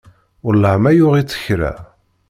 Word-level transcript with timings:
Wellah 0.45 0.75
ma 0.81 0.91
yuɣ-itt 0.97 1.39
kra. 1.43 1.71